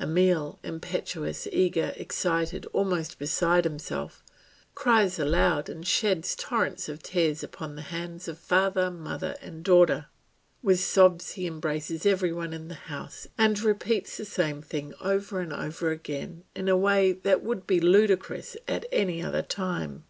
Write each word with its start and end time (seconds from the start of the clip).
Emile, 0.00 0.58
impetuous, 0.62 1.46
eager, 1.52 1.92
excited, 1.98 2.64
almost 2.72 3.18
beside 3.18 3.64
himself, 3.64 4.24
cries 4.74 5.18
aloud 5.18 5.68
and 5.68 5.86
sheds 5.86 6.34
torrents 6.34 6.88
of 6.88 7.02
tears 7.02 7.42
upon 7.44 7.76
the 7.76 7.82
hands 7.82 8.26
of 8.26 8.38
father, 8.38 8.90
mother, 8.90 9.36
and 9.42 9.62
daughter; 9.62 10.06
with 10.62 10.80
sobs 10.80 11.32
he 11.32 11.46
embraces 11.46 12.06
every 12.06 12.32
one 12.32 12.54
in 12.54 12.68
the 12.68 12.88
house 12.88 13.26
and 13.36 13.60
repeats 13.60 14.16
the 14.16 14.24
same 14.24 14.62
thing 14.62 14.94
over 15.02 15.38
and 15.40 15.52
over 15.52 15.90
again 15.90 16.44
in 16.56 16.66
a 16.66 16.78
way 16.78 17.12
that 17.12 17.42
would 17.42 17.66
be 17.66 17.78
ludicrous 17.78 18.56
at 18.66 18.86
any 18.90 19.22
other 19.22 19.42
time. 19.42 20.04